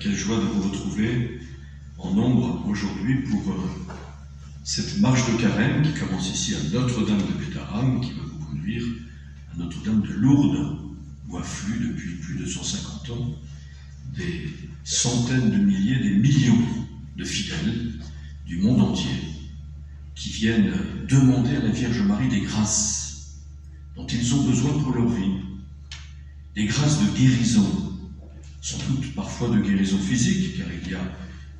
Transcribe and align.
Quelle 0.00 0.14
joie 0.14 0.36
de 0.36 0.42
vous 0.42 0.68
retrouver 0.68 1.40
en 1.98 2.14
nombre 2.14 2.64
aujourd'hui 2.68 3.22
pour 3.22 3.50
euh, 3.50 3.56
cette 4.62 5.00
marche 5.00 5.26
de 5.32 5.40
carême 5.40 5.82
qui 5.82 5.98
commence 5.98 6.30
ici 6.30 6.54
à 6.54 6.62
Notre-Dame 6.72 7.18
de 7.18 7.44
Pétaram, 7.44 8.00
qui 8.00 8.12
va 8.12 8.22
vous 8.22 8.44
conduire 8.44 8.84
à 9.52 9.56
Notre-Dame 9.58 10.02
de 10.02 10.12
Lourdes, 10.12 10.78
où 11.28 11.36
affluent 11.38 11.88
depuis 11.88 12.14
plus 12.16 12.38
de 12.38 12.46
150 12.46 13.10
ans 13.10 13.34
des 14.16 14.48
centaines 14.84 15.50
de 15.50 15.56
milliers, 15.56 15.98
des 15.98 16.16
millions 16.16 16.62
de 17.16 17.24
fidèles 17.24 17.94
du 18.46 18.58
monde 18.58 18.80
entier 18.80 19.10
qui 20.14 20.30
viennent 20.30 20.72
demander 21.08 21.56
à 21.56 21.60
la 21.60 21.70
Vierge 21.70 22.00
Marie 22.02 22.28
des 22.28 22.42
grâces 22.42 23.40
dont 23.96 24.06
ils 24.06 24.34
ont 24.34 24.44
besoin 24.44 24.72
pour 24.82 24.94
leur 24.94 25.08
vie, 25.08 25.40
des 26.54 26.66
grâces 26.66 27.00
de 27.00 27.16
guérison, 27.16 27.95
sans 28.66 28.78
doute 28.78 29.14
parfois 29.14 29.48
de 29.50 29.60
guérison 29.60 29.96
physique, 29.96 30.58
car 30.58 30.66
il 30.72 30.90
y 30.90 30.94
a 30.94 31.12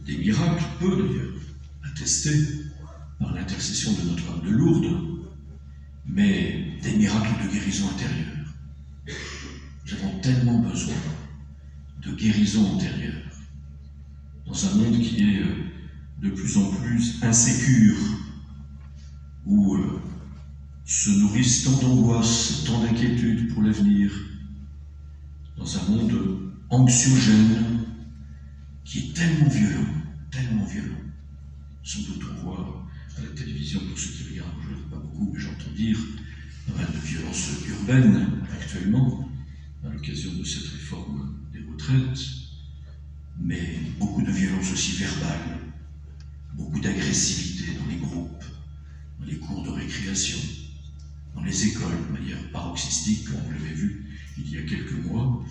des 0.05 0.19
miracles, 0.19 0.65
peu 0.81 0.91
d'ailleurs, 0.91 1.35
attestés 1.85 2.37
par 3.21 3.33
l'intercession 3.33 3.93
de 3.93 4.11
Notre-Dame 4.11 4.41
de 4.41 4.51
Lourdes, 4.51 5.21
mais 6.05 6.81
des 6.83 6.97
miracles 6.97 7.45
de 7.45 7.53
guérison 7.53 7.89
intérieure. 7.91 8.47
Nous 9.07 9.95
avons 9.95 10.19
tellement 10.19 10.59
besoin 10.59 10.97
de 12.03 12.11
guérison 12.11 12.75
antérieure 12.75 13.23
dans 14.45 14.67
un 14.67 14.75
monde 14.75 15.01
qui 15.01 15.23
est 15.23 15.43
euh, 15.43 15.55
de 16.23 16.31
plus 16.31 16.57
en 16.57 16.73
plus 16.73 17.23
insécure, 17.23 17.99
où 19.45 19.77
euh, 19.77 20.01
se 20.85 21.11
nourrissent 21.11 21.63
tant 21.63 21.79
d'angoisse, 21.79 22.65
tant 22.65 22.81
d'inquiétude 22.81 23.55
pour 23.55 23.63
l'avenir, 23.63 24.11
dans 25.57 25.79
un 25.79 25.89
monde 25.89 26.46
anxiogène, 26.71 27.85
qui 28.85 28.99
est 28.99 29.15
tellement 29.15 29.49
violent, 29.49 29.87
tellement 30.31 30.65
violent. 30.65 31.01
Sans 31.83 32.03
doute 32.03 32.25
on 32.33 32.43
voit 32.43 32.85
à 33.17 33.23
la 33.23 33.29
télévision, 33.31 33.81
pour 33.81 33.99
ceux 33.99 34.11
qui 34.11 34.35
regardent, 34.35 34.61
je 34.63 34.71
ne 34.71 34.89
pas 34.89 34.97
beaucoup, 34.97 35.31
mais 35.33 35.41
j'entends 35.41 35.71
dire 35.71 35.99
pas 36.67 36.83
mal 36.83 36.93
de 36.93 36.99
violences 36.99 37.51
urbaines 37.69 38.43
actuellement, 38.53 39.25
à 39.85 39.89
l'occasion 39.91 40.33
de 40.35 40.45
cette 40.45 40.67
réforme 40.67 41.33
des 41.53 41.61
retraites, 41.61 42.19
mais 43.41 43.81
beaucoup 43.99 44.23
de 44.23 44.33
violences 44.33 44.73
aussi 44.73 44.93
verbales, 44.93 45.61
beaucoup 46.57 46.81
d'agressivité 46.81 47.73
dans 47.79 47.87
les 47.87 47.97
groupes, 47.97 48.45
dans 49.21 49.27
les 49.27 49.39
cours 49.39 49.63
de 49.63 49.71
récréation, 49.71 50.41
dans 51.35 51.43
les 51.43 51.67
écoles 51.67 52.03
de 52.07 52.13
manière 52.13 52.51
paroxystique, 52.51 53.25
comme 53.25 53.37
vous 53.45 53.53
l'avez 53.53 53.73
vu 53.73 54.03
il 54.39 54.51
y 54.51 54.59
a 54.59 54.63
quelques 54.63 54.93
mois, 54.93 55.43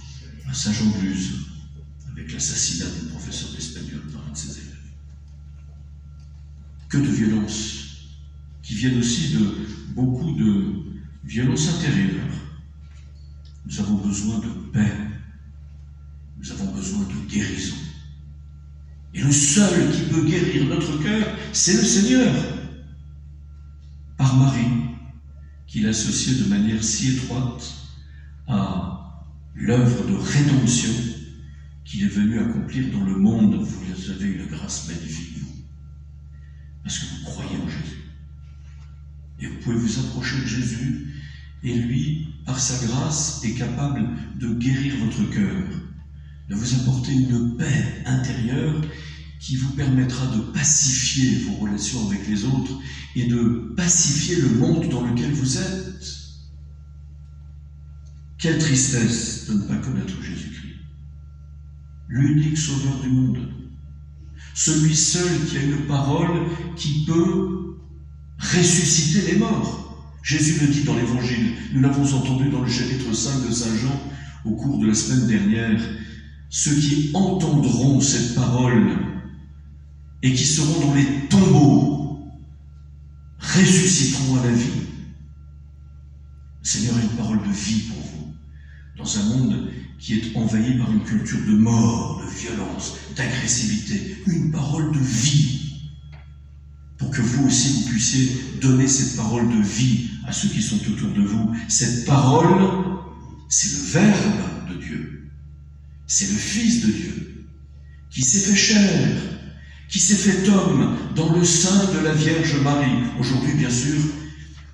à 0.47 0.53
Saint-Jean-de-Luz, 0.53 1.31
avec 2.11 2.31
l'assassinat 2.31 2.85
d'un 2.85 3.09
professeur 3.09 3.51
d'espagnol 3.51 4.01
par 4.11 4.25
un 4.27 4.31
de 4.31 4.37
ses 4.37 4.57
élèves. 4.57 4.71
Que 6.89 6.97
de 6.97 7.07
violences, 7.07 7.85
qui 8.61 8.75
viennent 8.75 8.97
aussi 8.97 9.33
de 9.33 9.67
beaucoup 9.93 10.31
de 10.31 10.73
violences 11.23 11.67
intérieures. 11.67 12.33
Nous 13.65 13.79
avons 13.79 13.95
besoin 13.95 14.39
de 14.39 14.49
paix, 14.71 14.95
nous 16.37 16.51
avons 16.51 16.71
besoin 16.71 17.03
de 17.05 17.27
guérison. 17.27 17.75
Et 19.13 19.21
le 19.21 19.31
seul 19.31 19.91
qui 19.91 20.01
peut 20.01 20.25
guérir 20.25 20.65
notre 20.65 21.01
cœur, 21.01 21.27
c'est 21.53 21.73
le 21.73 21.83
Seigneur, 21.83 22.33
par 24.17 24.35
Marie, 24.35 24.95
qu'il 25.67 25.87
associait 25.87 26.43
de 26.43 26.49
manière 26.49 26.83
si 26.83 27.15
étroite 27.15 27.73
à 28.47 28.94
l'œuvre 29.55 30.05
de 30.05 30.15
rédemption 30.15 30.91
qu'il 31.85 32.03
est 32.03 32.07
venu 32.07 32.39
accomplir 32.39 32.91
dans 32.91 33.03
le 33.03 33.17
monde. 33.17 33.55
Vous 33.55 34.11
avez 34.11 34.27
une 34.27 34.47
grâce 34.47 34.87
magnifique, 34.87 35.37
vous, 35.39 35.63
parce 36.83 36.99
que 36.99 37.05
vous 37.05 37.23
croyez 37.25 37.57
en 37.57 37.69
Jésus. 37.69 38.03
Et 39.39 39.47
vous 39.47 39.59
pouvez 39.61 39.77
vous 39.77 39.99
approcher 39.99 40.39
de 40.41 40.45
Jésus, 40.45 41.13
et 41.63 41.73
lui, 41.73 42.27
par 42.45 42.59
sa 42.59 42.85
grâce, 42.85 43.43
est 43.43 43.53
capable 43.53 44.07
de 44.39 44.53
guérir 44.53 44.93
votre 44.97 45.29
cœur, 45.29 45.63
de 46.49 46.55
vous 46.55 46.81
apporter 46.81 47.13
une 47.13 47.57
paix 47.57 48.03
intérieure 48.05 48.81
qui 49.39 49.57
vous 49.57 49.73
permettra 49.73 50.27
de 50.35 50.41
pacifier 50.51 51.39
vos 51.39 51.65
relations 51.65 52.07
avec 52.07 52.27
les 52.27 52.45
autres 52.45 52.79
et 53.15 53.25
de 53.25 53.73
pacifier 53.75 54.37
le 54.37 54.49
monde 54.49 54.89
dans 54.89 55.05
lequel 55.05 55.31
vous 55.31 55.57
êtes. 55.57 56.24
Quelle 58.45 58.59
tristesse 58.59 59.47
de 59.49 59.53
ne 59.55 59.61
pas 59.63 59.77
connaître 59.77 60.21
Jésus-Christ, 60.21 60.75
l'unique 62.07 62.59
sauveur 62.59 62.99
du 63.01 63.09
monde, 63.09 63.39
celui 64.53 64.95
seul 64.95 65.45
qui 65.47 65.57
a 65.57 65.63
une 65.63 65.87
parole 65.87 66.45
qui 66.75 67.05
peut 67.07 67.79
ressusciter 68.37 69.31
les 69.31 69.39
morts. 69.39 70.19
Jésus 70.21 70.61
le 70.61 70.67
dit 70.67 70.83
dans 70.83 70.95
l'Évangile, 70.95 71.55
nous 71.73 71.81
l'avons 71.81 72.05
entendu 72.13 72.51
dans 72.51 72.61
le 72.61 72.69
chapitre 72.69 73.11
5 73.11 73.47
de 73.47 73.51
Saint 73.51 73.75
Jean 73.77 73.99
au 74.43 74.51
cours 74.51 74.77
de 74.77 74.85
la 74.85 74.93
semaine 74.93 75.25
dernière, 75.25 75.81
ceux 76.51 76.75
qui 76.75 77.09
entendront 77.15 77.99
cette 77.99 78.35
parole 78.35 78.95
et 80.21 80.31
qui 80.33 80.45
seront 80.45 80.85
dans 80.85 80.93
les 80.93 81.27
tombeaux 81.29 82.19
ressusciteront 83.39 84.37
à 84.37 84.45
la 84.45 84.51
vie. 84.51 84.83
Le 86.61 86.67
Seigneur 86.67 86.95
a 86.95 87.01
une 87.01 87.17
parole 87.17 87.41
de 87.41 87.51
vie 87.51 87.87
pour 87.87 87.97
vous 87.97 88.24
dans 88.97 89.17
un 89.17 89.23
monde 89.23 89.69
qui 89.99 90.13
est 90.13 90.35
envahi 90.35 90.77
par 90.77 90.91
une 90.91 91.03
culture 91.03 91.39
de 91.47 91.55
mort, 91.55 92.21
de 92.23 92.29
violence, 92.29 92.97
d'agressivité, 93.15 94.17
une 94.27 94.51
parole 94.51 94.91
de 94.91 94.99
vie, 94.99 95.65
pour 96.97 97.09
que 97.11 97.21
vous 97.21 97.47
aussi 97.47 97.73
vous 97.73 97.89
puissiez 97.89 98.31
donner 98.61 98.87
cette 98.87 99.17
parole 99.17 99.49
de 99.49 99.61
vie 99.61 100.09
à 100.25 100.31
ceux 100.31 100.47
qui 100.47 100.61
sont 100.61 100.79
autour 100.91 101.09
de 101.09 101.23
vous. 101.23 101.55
Cette 101.67 102.05
parole, 102.05 102.97
c'est 103.49 103.77
le 103.77 103.83
Verbe 103.91 104.69
de 104.69 104.75
Dieu, 104.75 105.31
c'est 106.07 106.29
le 106.29 106.37
Fils 106.37 106.85
de 106.85 106.91
Dieu, 106.91 107.45
qui 108.09 108.21
s'est 108.21 108.49
fait 108.49 108.55
chair, 108.55 109.17
qui 109.89 109.99
s'est 109.99 110.15
fait 110.15 110.49
homme 110.49 110.97
dans 111.15 111.35
le 111.35 111.43
sein 111.43 111.91
de 111.93 111.99
la 111.99 112.13
Vierge 112.13 112.61
Marie. 112.61 113.03
Aujourd'hui, 113.19 113.53
bien 113.55 113.69
sûr, 113.69 113.99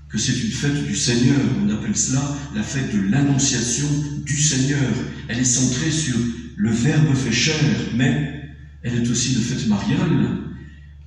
que 0.09 0.17
c'est 0.17 0.33
une 0.33 0.51
fête 0.51 0.85
du 0.85 0.95
Seigneur. 0.95 1.39
Appelle 1.81 1.97
cela 1.97 2.21
la 2.53 2.61
fête 2.61 2.93
de 2.93 3.01
l'annonciation 3.01 3.87
du 4.23 4.37
Seigneur. 4.37 4.91
Elle 5.27 5.39
est 5.39 5.43
centrée 5.43 5.89
sur 5.89 6.17
le 6.55 6.69
Verbe 6.69 7.13
fait 7.15 7.31
chair, 7.31 7.55
mais 7.95 8.51
elle 8.83 8.95
est 8.95 9.09
aussi 9.09 9.33
une 9.33 9.41
fête 9.41 9.67
mariale, 9.67 10.37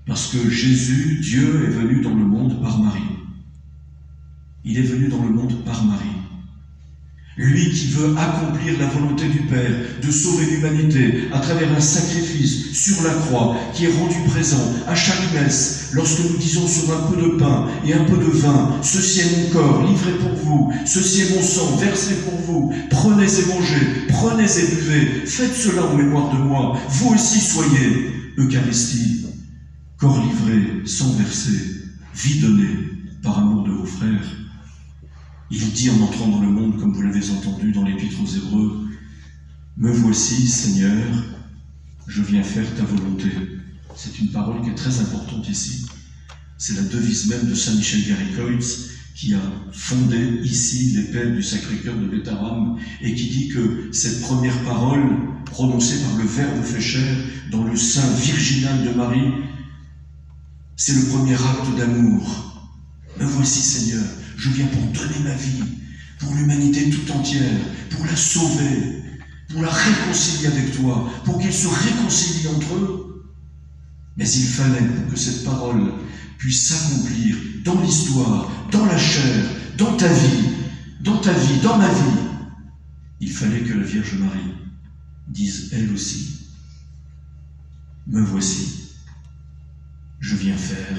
parce 0.04 0.32
que 0.32 0.50
Jésus, 0.50 1.20
Dieu, 1.22 1.64
est 1.64 1.70
venu 1.70 2.00
dans 2.00 2.14
le 2.14 2.24
monde 2.24 2.60
par 2.60 2.80
Marie. 2.82 3.02
Il 4.64 4.78
est 4.78 4.82
venu 4.82 5.08
dans 5.08 5.22
le 5.22 5.30
monde 5.30 5.64
par 5.64 5.84
Marie. 5.84 6.13
Lui 7.36 7.70
qui 7.70 7.88
veut 7.88 8.14
accomplir 8.16 8.78
la 8.78 8.86
volonté 8.86 9.26
du 9.26 9.40
Père 9.40 9.72
de 10.00 10.10
sauver 10.12 10.46
l'humanité 10.46 11.24
à 11.32 11.40
travers 11.40 11.72
un 11.76 11.80
sacrifice 11.80 12.72
sur 12.72 13.02
la 13.02 13.10
croix 13.10 13.56
qui 13.74 13.86
est 13.86 13.92
rendu 13.92 14.14
présent 14.28 14.72
à 14.86 14.94
chaque 14.94 15.32
messe 15.34 15.90
lorsque 15.94 16.20
nous 16.20 16.36
disons 16.38 16.68
sur 16.68 16.94
un 16.94 17.10
peu 17.10 17.20
de 17.20 17.36
pain 17.36 17.66
et 17.84 17.92
un 17.92 18.04
peu 18.04 18.18
de 18.18 18.30
vin, 18.30 18.78
ceci 18.82 19.20
est 19.20 19.36
mon 19.36 19.50
corps 19.50 19.84
livré 19.84 20.12
pour 20.12 20.32
vous, 20.44 20.72
ceci 20.86 21.22
est 21.22 21.34
mon 21.34 21.42
sang 21.42 21.74
versé 21.76 22.14
pour 22.24 22.38
vous, 22.38 22.72
prenez 22.90 23.24
et 23.24 23.46
mangez, 23.46 24.06
prenez 24.08 24.44
et 24.44 24.66
buvez, 24.76 25.26
faites 25.26 25.56
cela 25.56 25.86
en 25.86 25.96
mémoire 25.96 26.32
de 26.32 26.38
moi, 26.38 26.78
vous 26.88 27.14
aussi 27.14 27.40
soyez 27.40 28.12
Eucharistie, 28.38 29.26
corps 29.96 30.22
livré, 30.22 30.86
sang 30.86 31.12
versé, 31.18 31.50
vie 32.14 32.38
donnée 32.40 32.78
par 33.24 33.38
amour 33.38 33.64
de 33.64 33.72
vos 33.72 33.86
frères 33.86 34.43
il 35.50 35.72
dit 35.72 35.90
en 35.90 36.00
entrant 36.00 36.28
dans 36.28 36.40
le 36.40 36.50
monde, 36.50 36.78
comme 36.78 36.92
vous 36.92 37.02
l'avez 37.02 37.30
entendu 37.30 37.72
dans 37.72 37.84
l'Épître 37.84 38.20
aux 38.22 38.26
Hébreux, 38.26 38.88
Me 39.76 39.90
voici, 39.90 40.46
Seigneur, 40.46 41.04
je 42.06 42.22
viens 42.22 42.44
faire 42.44 42.72
ta 42.76 42.84
volonté. 42.84 43.28
C'est 43.96 44.20
une 44.20 44.28
parole 44.28 44.62
qui 44.62 44.70
est 44.70 44.74
très 44.74 45.00
importante 45.00 45.48
ici. 45.48 45.86
C'est 46.58 46.76
la 46.76 46.82
devise 46.82 47.26
même 47.26 47.46
de 47.46 47.54
Saint 47.54 47.74
Michel 47.74 48.06
Garicoitz 48.06 48.90
qui 49.14 49.34
a 49.34 49.40
fondé 49.72 50.40
ici 50.42 50.96
les 50.96 51.30
du 51.30 51.42
Sacré-Cœur 51.42 51.96
de 51.96 52.06
Bétaram 52.06 52.78
et 53.00 53.14
qui 53.14 53.28
dit 53.28 53.48
que 53.48 53.88
cette 53.92 54.20
première 54.22 54.58
parole 54.64 55.02
prononcée 55.46 56.02
par 56.02 56.16
le 56.16 56.24
Verbe 56.24 56.62
fait 56.62 56.80
chair 56.80 57.16
dans 57.50 57.64
le 57.64 57.76
sein 57.76 58.08
virginal 58.14 58.84
de 58.84 58.90
Marie, 58.90 59.32
c'est 60.76 60.94
le 60.94 61.06
premier 61.06 61.34
acte 61.34 61.76
d'amour. 61.76 62.70
Me 63.20 63.24
voici 63.24 63.60
Seigneur, 63.60 64.04
je 64.36 64.50
viens 64.50 64.66
pour 64.66 64.82
donner 64.82 65.18
ma 65.24 65.34
vie, 65.34 65.62
pour 66.18 66.34
l'humanité 66.34 66.90
tout 66.90 67.12
entière, 67.12 67.60
pour 67.90 68.04
la 68.06 68.16
sauver, 68.16 69.02
pour 69.48 69.62
la 69.62 69.70
réconcilier 69.70 70.48
avec 70.48 70.72
toi, 70.76 71.10
pour 71.24 71.38
qu'ils 71.38 71.52
se 71.52 71.68
réconcilient 71.68 72.48
entre 72.48 72.74
eux. 72.74 73.24
Mais 74.16 74.28
il 74.28 74.46
fallait 74.46 74.86
pour 74.86 75.12
que 75.12 75.18
cette 75.18 75.44
parole 75.44 75.92
puisse 76.38 76.66
s'accomplir 76.66 77.36
dans 77.64 77.80
l'histoire, 77.80 78.50
dans 78.70 78.84
la 78.86 78.98
chair, 78.98 79.44
dans 79.76 79.96
ta 79.96 80.08
vie, 80.08 80.48
dans 81.00 81.18
ta 81.18 81.32
vie, 81.32 81.60
dans 81.62 81.76
ma 81.76 81.88
vie, 81.88 82.24
il 83.20 83.30
fallait 83.30 83.62
que 83.62 83.74
la 83.74 83.84
Vierge 83.84 84.14
Marie 84.14 84.54
disent 85.28 85.70
elles 85.72 85.90
aussi, 85.92 86.40
Me 88.06 88.20
voici, 88.20 88.90
je 90.20 90.36
viens 90.36 90.56
faire 90.56 90.96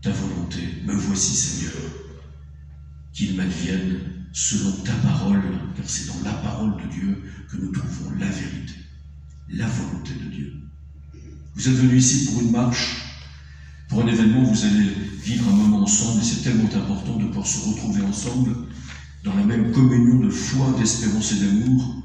ta 0.00 0.10
volonté, 0.10 0.60
me 0.86 0.94
voici 0.94 1.34
Seigneur, 1.34 1.72
qu'il 3.12 3.36
m'advienne 3.36 4.00
selon 4.32 4.72
ta 4.82 4.94
parole, 4.94 5.42
car 5.76 5.88
c'est 5.88 6.06
dans 6.06 6.20
la 6.24 6.32
parole 6.32 6.82
de 6.82 6.88
Dieu 6.88 7.22
que 7.50 7.56
nous 7.58 7.70
trouvons 7.70 8.10
la 8.18 8.28
vérité, 8.28 8.74
la 9.48 9.66
volonté 9.66 10.14
de 10.14 10.30
Dieu. 10.30 10.52
Vous 11.54 11.68
êtes 11.68 11.74
venu 11.74 11.96
ici 11.96 12.26
pour 12.26 12.40
une 12.40 12.50
marche, 12.50 12.96
pour 13.88 14.02
un 14.02 14.06
événement, 14.06 14.42
vous 14.42 14.64
allez 14.64 14.88
vivre 15.22 15.48
un 15.48 15.56
moment 15.56 15.82
ensemble, 15.82 16.20
et 16.20 16.24
c'est 16.24 16.42
tellement 16.42 16.74
important 16.74 17.16
de 17.18 17.26
pouvoir 17.26 17.46
se 17.46 17.58
retrouver 17.58 18.00
ensemble 18.00 18.56
dans 19.22 19.36
la 19.36 19.44
même 19.44 19.70
communion 19.72 20.18
de 20.18 20.30
foi, 20.30 20.74
d'espérance 20.78 21.32
et 21.32 21.40
d'amour, 21.40 22.02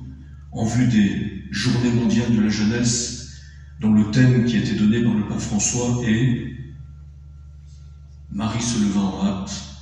en 0.51 0.65
vue 0.65 0.87
des 0.87 1.45
journées 1.51 1.91
mondiales 1.91 2.35
de 2.35 2.41
la 2.41 2.49
jeunesse, 2.49 3.39
dont 3.79 3.93
le 3.93 4.11
thème 4.11 4.45
qui 4.45 4.55
a 4.55 4.59
été 4.59 4.73
donné 4.73 5.01
par 5.01 5.13
le 5.13 5.27
pape 5.27 5.39
François 5.39 6.01
est 6.03 6.47
Marie 8.31 8.61
se 8.61 8.79
levant 8.79 9.19
en 9.19 9.25
hâte. 9.25 9.76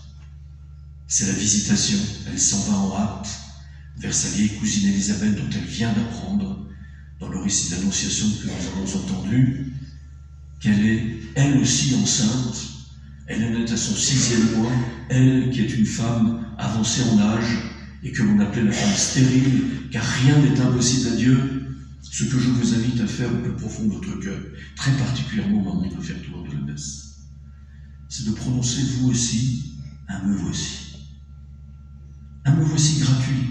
C'est 1.07 1.27
la 1.27 1.33
visitation, 1.33 1.99
elle 2.25 2.39
s'en 2.39 2.63
va 2.63 2.77
en 2.77 2.95
hâte. 2.95 3.29
Vers 3.97 4.13
sa 4.13 4.27
vieille 4.29 4.57
cousine 4.57 4.89
Élisabeth 4.89 5.35
dont 5.35 5.49
elle 5.53 5.65
vient 5.65 5.93
d'apprendre 5.93 6.67
dans 7.19 7.29
le 7.29 7.37
récit 7.37 7.69
d'annonciation 7.69 8.27
que 8.41 8.47
nous 8.47 8.67
avons 8.67 9.03
entendu, 9.03 9.71
qu'elle 10.59 10.85
est 10.85 11.19
elle 11.35 11.57
aussi 11.57 11.93
enceinte, 11.93 12.67
elle 13.27 13.43
en 13.45 13.53
est 13.53 13.71
à 13.71 13.77
son 13.77 13.95
sixième 13.95 14.51
mois, 14.51 14.71
elle 15.09 15.49
qui 15.51 15.61
est 15.61 15.73
une 15.73 15.85
femme 15.85 16.55
avancée 16.57 17.01
en 17.03 17.19
âge 17.19 17.71
et 18.03 18.11
que 18.11 18.23
l'on 18.23 18.39
appelait 18.39 18.63
la 18.63 18.71
femme 18.71 18.95
stérile, 18.95 19.63
car 19.91 20.03
rien 20.03 20.39
n'est 20.39 20.59
impossible 20.59 21.07
à 21.07 21.15
Dieu, 21.15 21.61
ce 22.01 22.23
que 22.23 22.37
je 22.37 22.49
vous 22.49 22.73
invite 22.73 22.99
à 22.99 23.07
faire 23.07 23.33
au 23.33 23.37
plus 23.41 23.55
profond 23.55 23.85
de 23.85 23.93
votre 23.93 24.13
cœur, 24.15 24.39
très 24.75 24.91
particulièrement 24.97 25.59
au 25.59 25.63
moment 25.63 25.87
de 25.87 26.01
faire 26.01 26.21
tour 26.21 26.43
de 26.43 26.51
la 26.51 26.61
messe, 26.61 27.05
c'est 28.09 28.25
de 28.25 28.31
prononcer 28.31 28.81
vous 28.83 29.07
aussi 29.07 29.63
un 30.07 30.19
me 30.19 30.35
voici. 30.35 30.84
Un 32.47 32.53
me 32.53 32.63
voici 32.63 32.99
gratuit. 32.99 33.47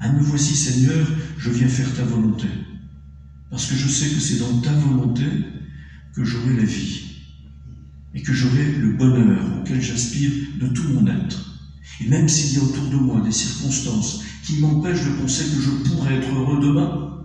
Un 0.00 0.12
me 0.12 0.20
voici 0.20 0.54
Seigneur, 0.54 1.06
je 1.38 1.50
viens 1.50 1.66
faire 1.66 1.94
ta 1.94 2.04
volonté. 2.04 2.46
Parce 3.50 3.64
que 3.64 3.74
je 3.74 3.88
sais 3.88 4.08
que 4.10 4.20
c'est 4.20 4.36
dans 4.36 4.60
ta 4.60 4.72
volonté 4.72 5.24
que 6.14 6.24
j'aurai 6.24 6.54
la 6.54 6.64
vie 6.64 7.24
et 8.14 8.22
que 8.22 8.34
j'aurai 8.34 8.70
le 8.74 8.90
bonheur 8.90 9.58
auquel 9.58 9.80
j'aspire 9.80 10.30
de 10.60 10.66
tout 10.66 10.88
mon 10.88 11.06
être. 11.06 11.58
Et 12.00 12.08
même 12.08 12.28
s'il 12.28 12.52
y 12.52 12.58
a 12.58 12.62
autour 12.62 12.90
de 12.90 12.96
moi 12.96 13.22
des 13.22 13.32
circonstances 13.32 14.20
qui 14.42 14.58
m'empêchent 14.58 15.04
de 15.04 15.16
penser 15.16 15.44
que 15.44 15.58
je 15.58 15.70
pourrais 15.70 16.16
être 16.16 16.34
heureux 16.34 16.60
demain, 16.60 17.24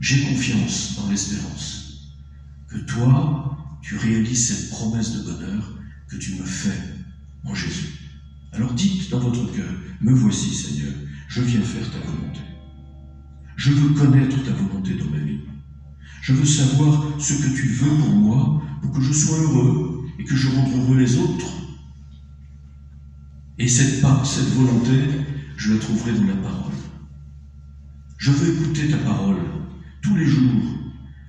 j'ai 0.00 0.22
confiance 0.22 0.96
dans 0.96 1.10
l'espérance 1.10 2.00
que 2.68 2.78
toi, 2.78 3.78
tu 3.82 3.96
réalises 3.96 4.46
cette 4.46 4.70
promesse 4.70 5.12
de 5.12 5.20
bonheur 5.20 5.74
que 6.08 6.16
tu 6.16 6.36
me 6.36 6.44
fais 6.46 6.80
en 7.44 7.54
Jésus. 7.54 7.89
Alors 8.60 8.74
dites 8.74 9.10
dans 9.10 9.18
votre 9.20 9.50
cœur, 9.50 9.72
me 10.02 10.12
voici 10.12 10.52
Seigneur, 10.52 10.92
je 11.28 11.40
viens 11.40 11.62
faire 11.62 11.90
ta 11.90 11.98
volonté. 12.00 12.42
Je 13.56 13.70
veux 13.70 13.94
connaître 13.94 14.42
ta 14.42 14.52
volonté 14.52 14.96
dans 14.96 15.08
ma 15.08 15.16
vie. 15.16 15.40
Je 16.20 16.34
veux 16.34 16.44
savoir 16.44 17.18
ce 17.18 17.32
que 17.32 17.56
tu 17.56 17.68
veux 17.68 17.96
pour 17.96 18.14
moi, 18.14 18.60
pour 18.82 18.92
que 18.92 19.00
je 19.00 19.12
sois 19.12 19.38
heureux 19.38 19.98
et 20.18 20.24
que 20.24 20.36
je 20.36 20.46
rende 20.46 20.74
heureux 20.74 20.98
les 20.98 21.16
autres. 21.16 21.54
Et 23.56 23.66
cette 23.66 24.04
cette 24.24 24.50
volonté, 24.50 25.08
je 25.56 25.72
la 25.72 25.78
trouverai 25.78 26.12
dans 26.12 26.26
la 26.26 26.36
parole. 26.36 26.74
Je 28.18 28.30
veux 28.30 28.54
écouter 28.54 28.88
ta 28.88 28.98
parole 28.98 29.40
tous 30.02 30.14
les 30.14 30.26
jours. 30.26 30.66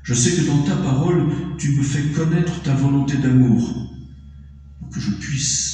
Je 0.04 0.14
sais 0.14 0.36
que 0.36 0.42
dans 0.42 0.66
ta 0.66 0.76
parole, 0.76 1.34
tu 1.58 1.78
me 1.78 1.82
fais 1.82 2.12
connaître 2.12 2.62
ta 2.62 2.74
volonté 2.74 3.16
d'amour 3.16 3.72
pour 4.82 4.90
que 4.90 5.00
je 5.00 5.12
puisse 5.12 5.71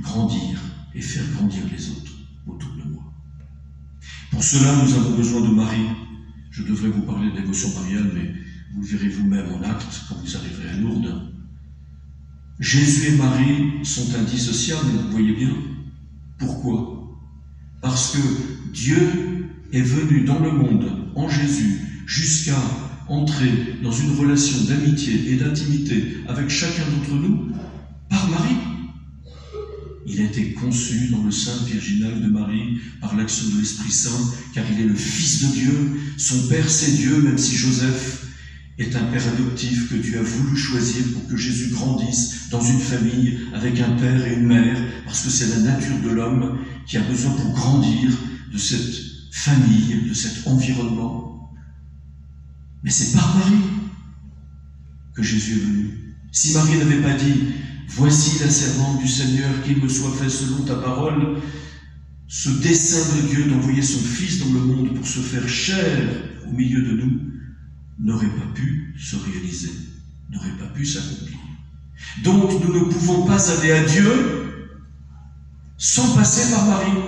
grandir 0.00 0.60
et 0.94 1.02
faire 1.02 1.24
grandir 1.34 1.62
les 1.70 1.90
autres 1.90 2.12
autour 2.46 2.70
de 2.76 2.90
moi. 2.90 3.02
Pour 4.30 4.42
cela, 4.42 4.74
nous 4.82 4.94
avons 4.94 5.16
besoin 5.16 5.40
de 5.42 5.54
Marie. 5.54 5.88
Je 6.50 6.62
devrais 6.62 6.88
vous 6.88 7.02
parler 7.02 7.30
de 7.30 7.36
dévotion 7.36 7.68
mariale, 7.80 8.10
mais 8.14 8.32
vous 8.74 8.80
le 8.82 8.86
verrez 8.86 9.08
vous-même 9.08 9.52
en 9.52 9.62
acte 9.62 10.02
quand 10.08 10.16
vous 10.16 10.36
arriverez 10.36 10.68
à 10.70 10.76
Lourdes. 10.76 11.32
Jésus 12.58 13.12
et 13.12 13.16
Marie 13.16 13.84
sont 13.84 14.14
indissociables, 14.16 14.90
vous 15.04 15.10
voyez 15.12 15.32
bien. 15.32 15.52
Pourquoi? 16.38 17.16
Parce 17.80 18.16
que 18.16 18.72
Dieu 18.72 19.48
est 19.72 19.82
venu 19.82 20.24
dans 20.24 20.40
le 20.40 20.50
monde, 20.50 21.12
en 21.14 21.28
Jésus, 21.28 21.80
jusqu'à 22.06 22.58
entrer 23.08 23.76
dans 23.82 23.92
une 23.92 24.18
relation 24.18 24.64
d'amitié 24.64 25.32
et 25.32 25.36
d'intimité 25.36 26.18
avec 26.26 26.48
chacun 26.48 26.82
d'entre 26.90 27.14
nous 27.14 27.52
par 28.08 28.28
Marie. 28.28 28.67
Il 30.10 30.20
a 30.20 30.24
été 30.24 30.52
conçu 30.54 31.08
dans 31.08 31.22
le 31.22 31.30
sein 31.30 31.56
virginal 31.66 32.22
de 32.22 32.28
Marie 32.28 32.78
par 33.00 33.14
l'action 33.14 33.48
de 33.50 33.58
l'Esprit 33.58 33.90
Saint, 33.90 34.32
car 34.54 34.64
il 34.72 34.80
est 34.80 34.86
le 34.86 34.94
Fils 34.94 35.42
de 35.42 35.52
Dieu. 35.52 35.90
Son 36.16 36.48
Père, 36.48 36.68
c'est 36.68 36.92
Dieu, 36.92 37.20
même 37.20 37.36
si 37.36 37.54
Joseph 37.54 38.24
est 38.78 38.96
un 38.96 39.04
père 39.04 39.26
adoptif 39.28 39.90
que 39.90 39.96
Dieu 39.96 40.18
a 40.18 40.22
voulu 40.22 40.56
choisir 40.56 41.04
pour 41.12 41.26
que 41.26 41.36
Jésus 41.36 41.70
grandisse 41.70 42.48
dans 42.50 42.60
une 42.60 42.78
famille 42.78 43.40
avec 43.52 43.80
un 43.80 43.90
père 43.96 44.24
et 44.24 44.34
une 44.34 44.46
mère, 44.46 44.80
parce 45.04 45.20
que 45.20 45.30
c'est 45.30 45.48
la 45.48 45.72
nature 45.72 46.00
de 46.02 46.10
l'homme 46.10 46.58
qui 46.86 46.96
a 46.96 47.02
besoin 47.02 47.32
pour 47.32 47.52
grandir 47.52 48.10
de 48.50 48.58
cette 48.58 48.94
famille, 49.32 50.08
de 50.08 50.14
cet 50.14 50.46
environnement. 50.46 51.52
Mais 52.82 52.90
c'est 52.90 53.12
par 53.12 53.36
Marie 53.36 53.64
que 55.14 55.22
Jésus 55.22 55.52
est 55.52 55.64
venu. 55.64 56.14
Si 56.32 56.52
Marie 56.52 56.78
n'avait 56.78 57.02
pas 57.02 57.14
dit 57.14 57.40
Voici 57.88 58.38
la 58.38 58.50
servante 58.50 59.00
du 59.00 59.08
Seigneur, 59.08 59.62
qu'il 59.62 59.82
me 59.82 59.88
soit 59.88 60.12
fait 60.12 60.28
selon 60.28 60.62
ta 60.64 60.76
parole. 60.76 61.40
Ce 62.26 62.50
dessein 62.50 63.16
de 63.16 63.28
Dieu 63.28 63.44
d'envoyer 63.46 63.82
son 63.82 64.00
Fils 64.00 64.40
dans 64.40 64.52
le 64.52 64.60
monde 64.60 64.94
pour 64.94 65.06
se 65.06 65.20
faire 65.20 65.48
chair 65.48 66.06
au 66.46 66.52
milieu 66.52 66.82
de 66.82 66.92
nous 66.92 67.20
n'aurait 67.98 68.34
pas 68.36 68.46
pu 68.54 68.94
se 68.98 69.16
réaliser, 69.16 69.70
n'aurait 70.30 70.56
pas 70.58 70.66
pu 70.66 70.84
s'accomplir. 70.84 71.38
Donc 72.22 72.52
nous 72.62 72.74
ne 72.74 72.92
pouvons 72.92 73.24
pas 73.24 73.50
aller 73.50 73.72
à 73.72 73.82
Dieu 73.82 74.68
sans 75.78 76.14
passer 76.14 76.52
par 76.52 76.66
Marie. 76.66 77.02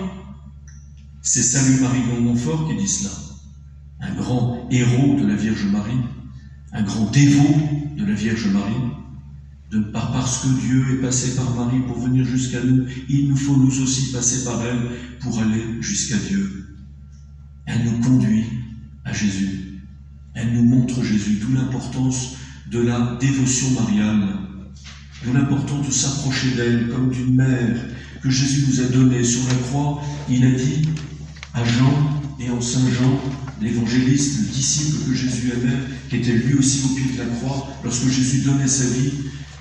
C'est 1.23 1.43
Salut 1.43 1.81
Marie 1.81 2.01
de 2.01 2.69
qui 2.69 2.77
dit 2.77 2.89
cela. 2.89 3.11
Un 4.01 4.15
grand 4.15 4.67
héros 4.71 5.21
de 5.21 5.27
la 5.27 5.35
Vierge 5.35 5.67
Marie, 5.67 6.01
un 6.73 6.83
grand 6.83 7.11
dévot 7.11 7.95
de 7.97 8.05
la 8.05 8.15
Vierge 8.15 8.47
Marie, 8.47 9.00
de, 9.71 9.79
pas 9.81 10.11
parce 10.13 10.39
que 10.39 10.49
Dieu 10.61 10.85
est 10.93 11.03
passé 11.03 11.37
par 11.37 11.55
Marie 11.55 11.81
pour 11.87 11.99
venir 12.01 12.25
jusqu'à 12.25 12.63
nous, 12.63 12.87
il 13.09 13.29
nous 13.29 13.37
faut 13.37 13.57
nous 13.57 13.83
aussi 13.83 14.13
passer 14.13 14.45
par 14.45 14.61
elle 14.65 14.91
pour 15.21 15.39
aller 15.39 15.63
jusqu'à 15.81 16.17
Dieu. 16.17 16.67
Elle 17.67 17.85
nous 17.85 18.01
conduit 18.01 18.45
à 19.05 19.13
Jésus. 19.13 19.81
Elle 20.35 20.53
nous 20.55 20.65
montre 20.65 21.03
Jésus, 21.05 21.39
d'où 21.41 21.53
l'importance 21.55 22.37
de 22.71 22.81
la 22.81 23.17
dévotion 23.21 23.71
mariale, 23.81 24.29
d'où 25.25 25.33
l'importance 25.33 25.87
de 25.87 25.93
s'approcher 25.93 26.51
d'elle 26.57 26.89
comme 26.89 27.11
d'une 27.11 27.35
mère 27.35 27.77
que 28.23 28.31
Jésus 28.31 28.67
nous 28.69 28.81
a 28.81 28.85
donnée 28.85 29.25
sur 29.25 29.47
la 29.49 29.55
croix. 29.55 30.03
Il 30.29 30.45
a 30.45 30.51
dit 30.51 30.89
à 31.55 31.65
Jean 31.65 32.23
et 32.39 32.51
en 32.51 32.61
Saint 32.61 32.89
Jean, 32.91 33.21
l'évangéliste, 33.61 34.41
le 34.41 34.47
disciple 34.53 34.99
que 35.07 35.15
Jésus 35.15 35.53
aimait, 35.53 35.79
qui 36.09 36.17
était 36.17 36.33
lui 36.33 36.55
aussi 36.55 36.83
au 36.85 36.95
pied 36.95 37.13
de 37.13 37.19
la 37.19 37.27
croix, 37.27 37.69
lorsque 37.85 38.09
Jésus 38.09 38.41
donnait 38.41 38.69
sa 38.69 38.85
vie, 38.85 39.13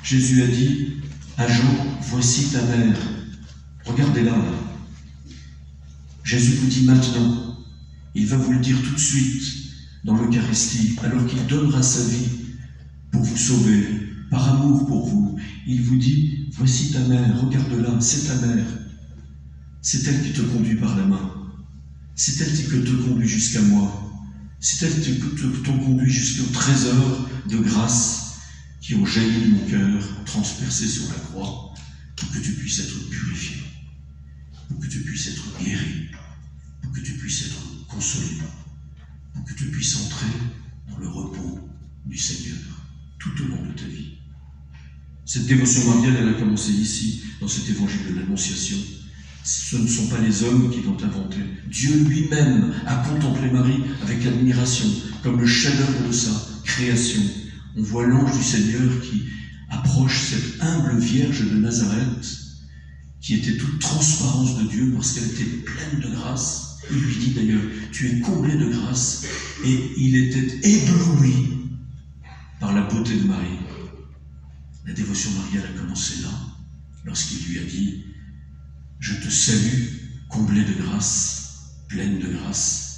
Jésus 0.03 0.41
a 0.43 0.47
dit 0.47 0.93
à 1.37 1.47
Jean, 1.47 1.75
voici 2.09 2.45
ta 2.51 2.61
mère. 2.63 2.97
Regardez-la. 3.85 4.35
Jésus 6.23 6.53
vous 6.55 6.67
dit 6.67 6.85
maintenant, 6.85 7.57
il 8.15 8.25
va 8.25 8.37
vous 8.37 8.53
le 8.53 8.59
dire 8.59 8.81
tout 8.81 8.93
de 8.93 8.99
suite 8.99 9.43
dans 10.03 10.15
l'Eucharistie, 10.15 10.95
alors 11.03 11.25
qu'il 11.25 11.45
donnera 11.47 11.83
sa 11.83 12.03
vie 12.03 12.29
pour 13.11 13.23
vous 13.23 13.37
sauver, 13.37 13.85
par 14.29 14.47
amour 14.49 14.85
pour 14.85 15.07
vous. 15.07 15.39
Il 15.67 15.81
vous 15.81 15.97
dit, 15.97 16.47
voici 16.53 16.91
ta 16.91 16.99
mère, 17.01 17.41
regarde-la, 17.41 17.99
c'est 17.99 18.27
ta 18.27 18.35
mère. 18.45 18.65
C'est 19.81 20.07
elle 20.07 20.23
qui 20.23 20.33
te 20.33 20.41
conduit 20.41 20.75
par 20.75 20.97
la 20.97 21.05
main. 21.05 21.31
C'est 22.15 22.41
elle 22.41 22.53
qui 22.53 22.63
te 22.63 22.91
conduit 23.07 23.27
jusqu'à 23.27 23.61
moi. 23.61 24.11
C'est 24.59 24.85
elle 24.85 25.01
qui 25.01 25.19
te 25.19 25.69
conduit 25.69 26.11
jusqu'au 26.11 26.51
trésor 26.51 27.29
de 27.49 27.57
grâce 27.57 28.18
qui 28.89 28.96
ont 28.96 29.05
jailli 29.05 29.46
de 29.46 29.51
mon 29.51 29.67
cœur, 29.67 30.25
transpercé 30.25 30.88
sur 30.88 31.08
la 31.10 31.19
croix, 31.19 31.75
pour 32.15 32.31
que 32.31 32.39
tu 32.39 32.53
puisses 32.53 32.79
être 32.79 33.08
purifié, 33.08 33.58
pour 34.67 34.79
que 34.79 34.88
tu 34.88 35.03
puisses 35.03 35.27
être 35.27 35.63
guéri, 35.63 36.08
pour 36.81 36.91
que 36.93 37.00
tu 37.00 37.13
puisses 37.13 37.43
être 37.43 37.62
consolé, 37.88 38.39
pour 39.36 39.46
que 39.46 39.53
tu 39.53 39.69
puisses 39.69 39.96
entrer 39.96 40.34
dans 40.89 40.98
le 40.98 41.08
repos 41.08 41.60
du 42.08 42.17
Seigneur 42.17 42.58
tout 43.19 43.29
au 43.43 43.48
long 43.50 43.62
de 43.62 43.74
ta 43.74 43.86
vie. 43.86 44.17
Cette 45.24 45.46
dévotion 45.46 45.88
mariale, 45.93 46.15
elle 46.22 46.29
a 46.29 46.39
commencé 46.39 46.72
ici, 46.72 47.22
dans 47.39 47.48
cet 47.48 47.69
évangile 47.69 48.08
de 48.10 48.15
l'Annonciation, 48.15 48.77
Ce 49.43 49.77
ne 49.77 49.88
sont 49.88 50.08
pas 50.08 50.19
les 50.19 50.41
hommes 50.41 50.72
qui 50.72 50.81
l'ont 50.81 51.01
inventé. 51.03 51.38
Dieu 51.67 51.96
lui-même 52.05 52.74
a 52.88 52.96
contemplé 52.96 53.51
Marie 53.51 53.84
avec 54.01 54.25
admiration, 54.25 54.88
comme 55.22 55.39
le 55.39 55.46
chef-d'œuvre 55.46 56.08
de 56.08 56.12
sa 56.12 56.31
création. 56.63 57.22
On 57.79 57.81
voit 57.81 58.03
l'ange 58.03 58.38
du 58.38 58.43
Seigneur 58.43 59.00
qui 59.00 59.29
approche 59.69 60.31
cette 60.31 60.62
humble 60.62 61.00
Vierge 61.00 61.50
de 61.50 61.59
Nazareth, 61.59 62.25
qui 63.21 63.36
était 63.36 63.55
toute 63.55 63.79
transparence 63.79 64.57
de 64.57 64.67
Dieu 64.67 64.91
parce 64.93 65.13
qu'elle 65.13 65.31
était 65.31 65.45
pleine 65.45 65.98
de 66.01 66.09
grâce. 66.09 66.77
Il 66.91 66.98
lui 66.98 67.15
dit 67.15 67.33
d'ailleurs, 67.33 67.63
tu 67.93 68.09
es 68.09 68.19
comblé 68.19 68.57
de 68.57 68.65
grâce, 68.65 69.24
et 69.63 69.93
il 69.95 70.17
était 70.17 70.59
ébloui 70.67 71.48
par 72.59 72.74
la 72.74 72.81
beauté 72.81 73.15
de 73.15 73.24
Marie. 73.24 73.59
La 74.86 74.91
dévotion 74.91 75.31
mariale 75.31 75.67
a 75.74 75.79
commencé 75.79 76.21
là, 76.21 76.38
lorsqu'il 77.05 77.48
lui 77.48 77.59
a 77.59 77.63
dit, 77.63 78.03
je 79.00 79.13
te 79.13 79.29
salue, 79.29 79.86
comblé 80.27 80.65
de 80.65 80.74
grâce, 80.74 81.53
pleine 81.88 82.19
de 82.19 82.27
grâce, 82.27 82.88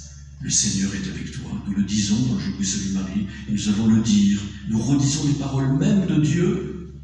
le 0.42 0.50
Seigneur 0.50 0.92
est 0.94 1.08
avec 1.08 1.30
toi. 1.30 1.50
Nous 1.66 1.74
le 1.74 1.84
disons 1.84 2.20
dans 2.26 2.38
Je 2.38 2.50
vous 2.50 2.64
salue 2.64 2.92
Marie, 2.92 3.26
et 3.48 3.52
nous 3.52 3.68
allons 3.68 3.86
le 3.86 4.02
dire. 4.02 4.40
Nous 4.68 4.78
redisons 4.78 5.26
les 5.28 5.34
paroles 5.34 5.78
mêmes 5.78 6.06
de 6.06 6.20
Dieu 6.20 6.94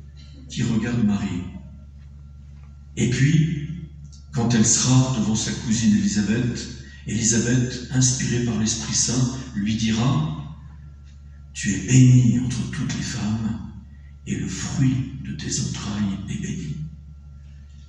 qui 0.49 0.62
regarde 0.64 1.04
Marie. 1.04 1.42
Et 2.97 3.09
puis, 3.11 3.68
quand 4.33 4.52
elle 4.54 4.66
sera 4.66 5.16
devant 5.18 5.37
sa 5.37 5.52
cousine 5.52 5.97
Élisabeth, 5.97 6.68
Élisabeth, 7.07 7.88
inspirée 7.92 8.45
par 8.45 8.59
l'Esprit 8.59 8.95
Saint, 8.95 9.38
lui 9.54 9.76
dira, 9.76 10.59
Tu 11.54 11.75
es 11.75 11.87
bénie 11.87 12.40
entre 12.40 12.71
toutes 12.71 12.95
les 12.95 13.02
femmes, 13.02 13.61
et 14.26 14.35
le 14.35 14.49
fruit 14.49 15.12
de 15.25 15.33
tes 15.33 15.61
entrailles 15.61 16.18
est 16.28 16.42
béni. 16.42 16.76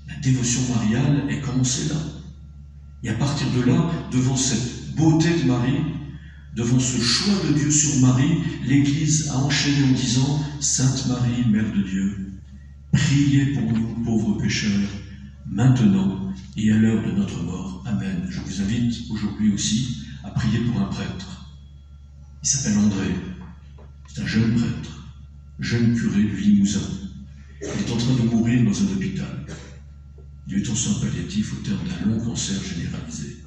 La 0.08 0.16
dévotion 0.18 0.62
mariale 0.74 1.26
est 1.30 1.42
commencée 1.42 1.90
là. 1.90 2.00
Et 3.04 3.10
à 3.10 3.14
partir 3.14 3.50
de 3.52 3.62
là, 3.62 3.92
devant 4.12 4.36
cette 4.36 4.89
beauté 5.00 5.30
de 5.30 5.48
Marie, 5.48 5.82
devant 6.56 6.78
ce 6.78 7.02
choix 7.02 7.36
de 7.48 7.54
Dieu 7.54 7.72
sur 7.72 8.02
Marie, 8.02 8.44
l'Église 8.66 9.30
a 9.30 9.38
enchaîné 9.38 9.88
en 9.90 9.94
disant 9.94 10.44
Sainte 10.60 11.08
Marie, 11.08 11.48
Mère 11.50 11.72
de 11.72 11.82
Dieu, 11.82 12.34
priez 12.92 13.54
pour 13.54 13.72
nous 13.72 14.04
pauvres 14.04 14.42
pécheurs, 14.42 14.90
maintenant 15.50 16.34
et 16.58 16.72
à 16.74 16.78
l'heure 16.78 17.02
de 17.02 17.12
notre 17.12 17.42
mort. 17.44 17.82
Amen. 17.88 18.28
Je 18.30 18.42
vous 18.42 18.62
invite 18.62 19.10
aujourd'hui 19.10 19.54
aussi 19.54 20.04
à 20.26 20.32
prier 20.32 20.60
pour 20.60 20.82
un 20.82 20.86
prêtre. 20.86 21.46
Il 22.44 22.50
s'appelle 22.50 22.78
André. 22.78 23.16
C'est 24.08 24.22
un 24.22 24.28
jeune 24.28 24.54
prêtre, 24.56 25.08
jeune 25.60 25.96
curé 25.96 26.24
du 26.24 26.36
Limousin. 26.36 26.82
Il 27.62 27.68
est 27.68 27.94
en 27.94 27.98
train 27.98 28.16
de 28.16 28.30
mourir 28.30 28.66
dans 28.66 28.82
un 28.82 28.92
hôpital. 28.92 29.46
Il 30.48 30.56
est 30.56 30.70
en 30.70 30.76
soins 30.76 31.00
palliatifs 31.00 31.54
au 31.54 31.58
terme 31.58 31.80
d'un 31.88 32.12
long 32.12 32.20
cancer 32.20 32.58
généralisé. 32.62 33.38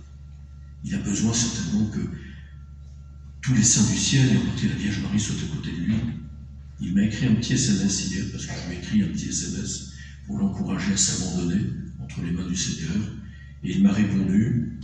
Il 0.85 0.95
a 0.95 0.99
besoin 0.99 1.33
certainement 1.33 1.87
que 1.87 2.01
tous 3.41 3.55
les 3.55 3.63
saints 3.63 3.91
du 3.91 3.99
ciel, 3.99 4.33
et 4.33 4.37
en 4.39 4.47
particulier 4.47 4.75
la 4.75 4.79
Vierge 4.81 5.03
Marie, 5.03 5.21
soient 5.21 5.37
à 5.37 5.55
côté 5.57 5.73
de 5.73 5.83
lui. 5.83 5.95
Il 6.81 6.95
m'a 6.95 7.03
écrit 7.03 7.27
un 7.27 7.35
petit 7.35 7.55
SMS 7.55 8.11
hier, 8.11 8.25
parce 8.33 8.47
que 8.47 8.53
je 8.53 8.69
lui 8.69 8.75
ai 8.75 8.79
écrit 8.79 9.03
un 9.03 9.09
petit 9.09 9.29
SMS 9.29 9.91
pour 10.27 10.39
l'encourager 10.39 10.93
à 10.93 10.97
s'abandonner 10.97 11.61
entre 12.01 12.23
les 12.23 12.31
mains 12.31 12.47
du 12.47 12.57
Seigneur. 12.57 12.97
Et 13.65 13.73
il 13.73 13.83
m'a 13.83 13.93
répondu, 13.93 14.79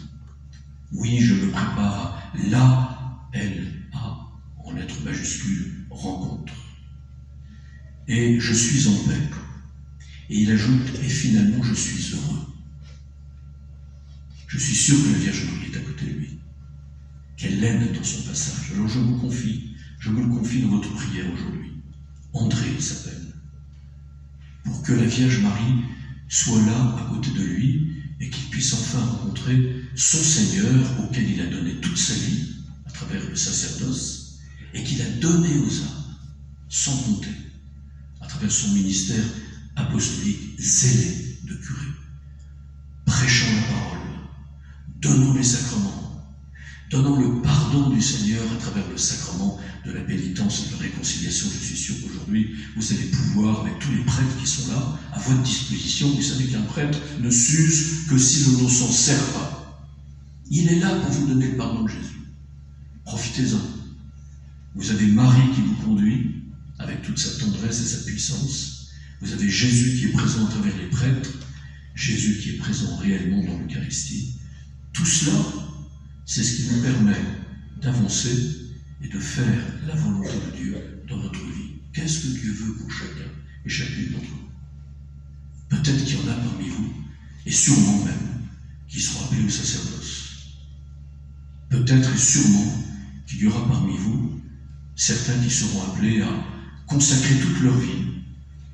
oui, 0.93 1.21
je 1.21 1.35
me 1.35 1.51
prépare 1.51 2.33
à 2.35 2.39
la, 2.49 3.29
elle, 3.33 3.89
a, 3.93 4.31
en 4.65 4.73
lettres 4.73 5.03
majuscules, 5.03 5.87
rencontre. 5.91 6.55
Et 8.07 8.41
je 8.41 8.53
suis 8.53 8.89
en 8.89 8.95
paix. 9.05 9.21
Et 10.31 10.41
il 10.41 10.51
ajoute, 10.51 10.95
et 11.03 11.09
finalement 11.09 11.63
je 11.63 11.75
suis 11.75 12.15
heureux. 12.15 12.58
Je 14.49 14.57
suis 14.57 14.75
sûr 14.75 14.97
que 15.05 15.11
la 15.11 15.19
Vierge 15.19 15.45
Marie 15.45 15.71
est 15.71 15.77
à 15.77 15.81
côté 15.81 16.07
de 16.07 16.11
lui, 16.11 16.39
qu'elle 17.37 17.61
l'aide 17.61 17.93
dans 17.93 18.03
son 18.03 18.23
passage. 18.23 18.73
Alors 18.73 18.89
je 18.89 18.99
vous 18.99 19.17
confie, 19.19 19.77
je 20.01 20.09
vous 20.09 20.23
le 20.23 20.35
confie 20.35 20.63
dans 20.63 20.71
votre 20.71 20.91
prière 20.95 21.31
aujourd'hui. 21.31 21.75
André 22.33 22.67
il 22.75 22.83
s'appelle. 22.83 23.35
Pour 24.65 24.83
que 24.83 24.95
la 24.95 25.05
Vierge 25.05 25.43
Marie 25.43 25.75
soit 26.29 26.65
là 26.65 26.97
à 26.97 27.07
côté 27.11 27.31
de 27.31 27.43
lui 27.43 27.93
et 28.21 28.31
qu'il 28.31 28.49
puisse 28.49 28.73
enfin 28.73 29.01
rencontrer 29.01 29.83
son 29.95 30.23
Seigneur 30.23 30.99
auquel 30.99 31.29
il 31.29 31.43
a 31.43 31.47
donné 31.47 31.79
toute 31.81 31.99
sa 31.99 32.15
vie 32.15 32.55
à 32.87 32.91
travers 32.91 33.29
le 33.29 33.37
sacerdoce 33.37 34.39
et 34.73 34.83
qu'il 34.83 35.03
a 35.03 35.09
donné 35.11 35.59
aux 35.59 35.81
âmes 35.83 36.17
sans 36.71 36.97
compter 37.03 37.35
à 38.23 38.27
travers 38.27 38.51
son 38.51 38.73
ministère 38.73 39.25
apostolique 39.77 40.59
zélé 40.59 41.39
de 41.45 41.55
curé, 41.55 41.87
de 49.85 49.93
la 49.93 50.01
pénitence 50.01 50.65
et 50.65 50.69
de 50.69 50.73
la 50.73 50.79
réconciliation. 50.79 51.49
Je 51.51 51.65
suis 51.65 51.77
sûr 51.77 51.95
qu'aujourd'hui, 52.01 52.55
vous 52.77 52.93
allez 52.93 53.07
pouvoir, 53.07 53.61
avec 53.61 53.79
tous 53.79 53.91
les 53.91 54.05
prêtres 54.05 54.37
qui 54.39 54.47
sont 54.47 54.69
là, 54.73 54.99
à 55.13 55.19
votre 55.21 55.43
disposition, 55.43 56.09
vous 56.11 56.23
savez 56.23 56.47
qu'un 56.47 56.63
prêtre 56.63 56.99
ne 57.21 57.31
s'use 57.31 58.07
que 58.09 58.19
si 58.19 58.45
l'on 58.45 58.65
ne 58.65 58.69
s'en 58.69 58.91
sert 58.91 59.25
pas. 59.33 59.89
Il 60.51 60.69
est 60.69 60.79
là 60.79 60.95
pour 61.01 61.11
vous 61.11 61.27
donner 61.27 61.49
le 61.49 61.57
pardon 61.57 61.85
de 61.85 61.89
Jésus. 61.89 62.21
Profitez-en. 63.05 63.61
Vous 64.75 64.91
avez 64.91 65.07
Marie 65.07 65.51
qui 65.55 65.61
vous 65.63 65.77
conduit 65.77 66.45
avec 66.79 67.03
toute 67.03 67.19
sa 67.19 67.31
tendresse 67.39 67.81
et 67.81 67.87
sa 67.87 68.05
puissance. 68.05 68.89
Vous 69.21 69.33
avez 69.33 69.49
Jésus 69.49 69.99
qui 69.99 70.05
est 70.07 70.13
présent 70.13 70.47
à 70.47 70.51
travers 70.51 70.77
les 70.77 70.89
prêtres, 70.89 71.31
Jésus 71.95 72.39
qui 72.39 72.51
est 72.51 72.59
présent 72.59 72.97
réellement 72.97 73.43
dans 73.45 73.59
l'Eucharistie. 73.59 74.35
Tout 74.93 75.07
cela, 75.07 75.37
c'est 76.25 76.43
ce 76.43 76.57
qui 76.57 76.71
nous 76.71 76.83
permet 76.83 77.21
d'avancer 77.81 78.68
et 79.03 79.09
de 79.09 79.19
faire 79.19 79.65
la 79.87 79.95
volonté 79.95 80.33
de 80.47 80.57
Dieu 80.57 81.05
dans 81.09 81.19
notre 81.19 81.45
vie. 81.45 81.75
Qu'est-ce 81.93 82.21
que 82.21 82.39
Dieu 82.39 82.53
veut 82.53 82.75
pour 82.75 82.91
chacun 82.91 83.31
et 83.65 83.69
chacune 83.69 84.13
d'entre 84.13 84.31
nous? 84.31 84.49
Peut-être 85.69 86.05
qu'il 86.05 86.19
y 86.19 86.23
en 86.23 86.29
a 86.29 86.35
parmi 86.35 86.69
vous, 86.69 86.93
et 87.47 87.53
sûrement 87.53 88.05
même, 88.05 88.49
qui 88.89 89.01
seront 89.01 89.25
appelés 89.25 89.45
au 89.45 89.49
sacerdoce. 89.49 90.57
Peut-être 91.69 92.13
et 92.13 92.19
sûrement 92.19 92.85
qu'il 93.27 93.41
y 93.41 93.47
aura 93.47 93.67
parmi 93.69 93.97
vous 93.97 94.41
certains 94.97 95.39
qui 95.39 95.51
seront 95.51 95.83
appelés 95.83 96.21
à 96.23 96.45
consacrer 96.87 97.39
toute 97.39 97.61
leur 97.61 97.79
vie 97.79 98.23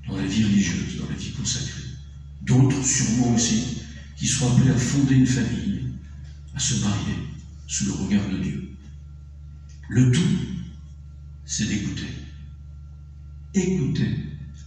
dans 0.06 0.16
la 0.16 0.26
vie 0.26 0.44
religieuse, 0.44 0.98
dans 0.98 1.08
la 1.08 1.16
vie 1.16 1.32
consacrée. 1.32 1.82
D'autres, 2.42 2.84
sûrement 2.84 3.34
aussi, 3.34 3.78
qui 4.16 4.26
seront 4.26 4.52
appelés 4.52 4.70
à 4.70 4.76
fonder 4.76 5.16
une 5.16 5.26
famille, 5.26 5.82
à 6.54 6.58
se 6.58 6.80
marier 6.80 7.14
sous 7.66 7.86
le 7.86 7.92
regard 7.92 8.28
de 8.28 8.38
Dieu. 8.38 8.63
Le 9.88 10.10
tout, 10.10 10.38
c'est 11.44 11.66
d'écouter. 11.66 12.06
Écouter 13.52 14.16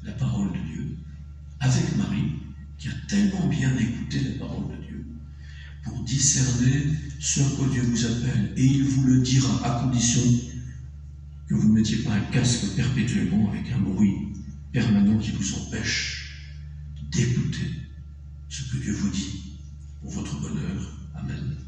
la 0.04 0.12
parole 0.14 0.54
de 0.54 0.60
Dieu 0.60 0.98
avec 1.60 1.98
Marie, 1.98 2.34
qui 2.78 2.88
a 2.88 2.94
tellement 3.08 3.48
bien 3.48 3.76
écouté 3.78 4.22
la 4.22 4.46
parole 4.46 4.78
de 4.78 4.86
Dieu, 4.86 5.06
pour 5.84 6.04
discerner 6.04 6.86
ce 7.20 7.42
quoi 7.56 7.68
Dieu 7.70 7.82
vous 7.82 8.06
appelle. 8.06 8.54
Et 8.56 8.66
il 8.66 8.84
vous 8.84 9.04
le 9.06 9.22
dira 9.22 9.66
à 9.66 9.82
condition 9.82 10.22
que 11.48 11.56
vous 11.56 11.70
ne 11.70 11.74
mettiez 11.74 12.04
pas 12.04 12.14
un 12.14 12.32
casque 12.32 12.76
perpétuellement 12.76 13.50
avec 13.50 13.72
un 13.72 13.80
bruit 13.80 14.34
permanent 14.72 15.18
qui 15.18 15.32
vous 15.32 15.54
empêche 15.56 16.52
d'écouter 17.12 17.72
ce 18.50 18.64
que 18.72 18.78
Dieu 18.78 18.94
vous 18.94 19.10
dit 19.10 19.60
pour 20.02 20.12
votre 20.12 20.40
bonheur. 20.40 20.92
Amen. 21.16 21.67